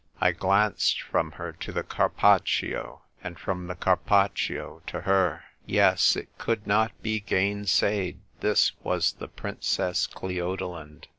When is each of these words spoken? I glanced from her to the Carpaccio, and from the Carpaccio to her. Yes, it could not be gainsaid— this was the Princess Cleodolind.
I 0.19 0.31
glanced 0.31 0.99
from 0.99 1.33
her 1.33 1.51
to 1.51 1.71
the 1.71 1.83
Carpaccio, 1.83 3.03
and 3.23 3.37
from 3.37 3.67
the 3.67 3.75
Carpaccio 3.75 4.81
to 4.87 5.01
her. 5.01 5.43
Yes, 5.67 6.15
it 6.15 6.35
could 6.39 6.65
not 6.65 6.91
be 7.03 7.19
gainsaid— 7.19 8.17
this 8.41 8.71
was 8.81 9.13
the 9.13 9.27
Princess 9.27 10.07
Cleodolind. 10.07 11.05